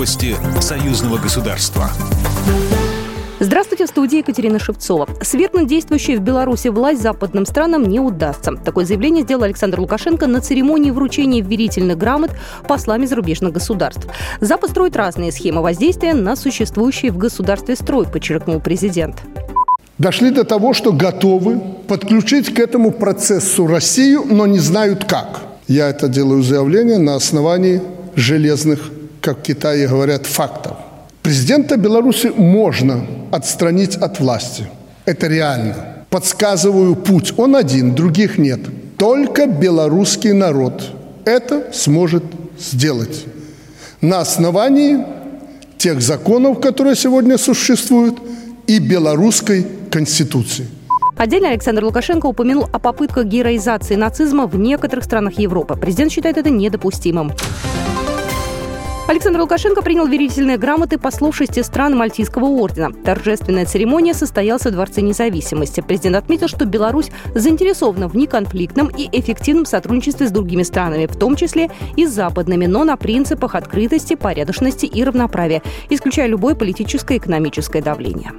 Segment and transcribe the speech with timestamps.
[0.00, 1.90] Новости союзного государства.
[3.38, 5.06] Здравствуйте, в студии Екатерина Шевцова.
[5.20, 8.52] Свергнуть действующую в Беларуси власть западным странам не удастся.
[8.52, 12.30] Такое заявление сделал Александр Лукашенко на церемонии вручения верительных грамот
[12.66, 14.06] послами зарубежных государств.
[14.40, 19.16] Запад строит разные схемы воздействия на существующий в государстве строй, подчеркнул президент
[19.98, 25.42] дошли до того, что готовы подключить к этому процессу Россию, но не знают как.
[25.68, 27.82] Я это делаю заявление на основании
[28.16, 28.90] железных,
[29.20, 30.76] как в Китае говорят, фактов.
[31.22, 34.64] Президента Беларуси можно отстранить от власти.
[35.04, 35.74] Это реально.
[36.10, 37.34] Подсказываю путь.
[37.36, 38.60] Он один, других нет.
[38.96, 40.82] Только белорусский народ
[41.24, 42.24] это сможет
[42.58, 43.24] сделать.
[44.00, 45.04] На основании
[45.78, 48.18] тех законов, которые сегодня существуют,
[48.66, 50.68] и белорусской конституции.
[51.16, 55.76] Отдельно Александр Лукашенко упомянул о попытках героизации нацизма в некоторых странах Европы.
[55.76, 57.32] Президент считает это недопустимым.
[59.10, 62.92] Александр Лукашенко принял верительные грамоты послов шести стран Мальтийского ордена.
[62.92, 65.80] Торжественная церемония состоялась в Дворце независимости.
[65.80, 71.34] Президент отметил, что Беларусь заинтересована в неконфликтном и эффективном сотрудничестве с другими странами, в том
[71.34, 77.18] числе и с западными, но на принципах открытости, порядочности и равноправия, исключая любое политическое и
[77.18, 78.30] экономическое давление.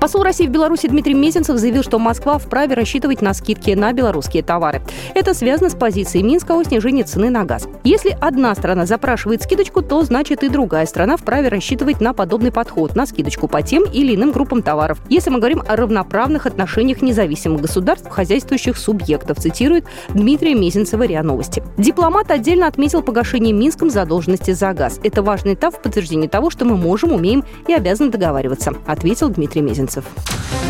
[0.00, 4.44] Посол России в Беларуси Дмитрий Мезенцев заявил, что Москва вправе рассчитывать на скидки на белорусские
[4.44, 4.80] товары.
[5.14, 7.66] Это связано с позицией Минска о снижении цены на газ.
[7.82, 12.94] Если одна страна запрашивает скидочку, то значит и другая страна вправе рассчитывать на подобный подход,
[12.94, 15.00] на скидочку по тем или иным группам товаров.
[15.08, 21.60] Если мы говорим о равноправных отношениях независимых государств, хозяйствующих субъектов, цитирует Дмитрия Мезенцева РИА Новости.
[21.76, 25.00] Дипломат отдельно отметил погашение Минском задолженности за газ.
[25.02, 29.60] Это важный этап в подтверждении того, что мы можем, умеем и обязаны договариваться, ответил Дмитрий
[29.60, 30.67] Мезенцев украинцев.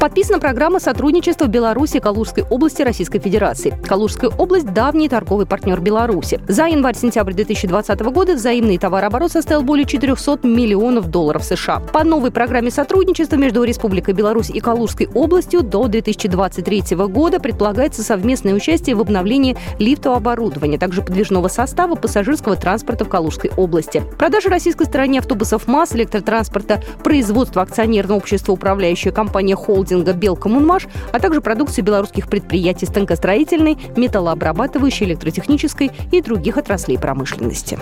[0.00, 3.78] Подписана программа сотрудничества Беларуси и Калужской области Российской Федерации.
[3.86, 6.40] Калужская область– давний торговый партнер Беларуси.
[6.48, 11.80] За январь-сентябрь 2020 года взаимный товарооборот составил более 400 миллионов долларов США.
[11.92, 18.54] По новой программе сотрудничества между Республикой Беларусь и Калужской областью до 2023 года предполагается совместное
[18.54, 24.02] участие в обновлении лифтового оборудования, также подвижного состава пассажирского транспорта в Калужской области.
[24.16, 31.18] Продажи российской стороне автобусов МАЗ, электротранспорта, производство акционерного общества управляющая компания «Холдинг» холдинга «Белкоммунмаш», а
[31.18, 37.78] также продукцию белорусских предприятий станкостроительной, металлообрабатывающей, электротехнической и других отраслей промышленности.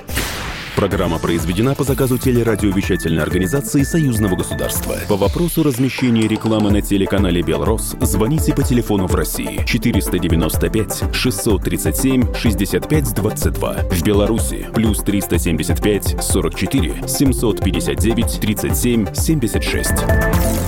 [0.77, 4.95] Программа произведена по заказу телерадиовещательной организации Союзного государства.
[5.09, 13.15] По вопросу размещения рекламы на телеканале «Белрос» звоните по телефону в России 495 637 65
[13.15, 13.75] 22.
[13.91, 20.68] В Беларуси плюс 375 44 759 37 76.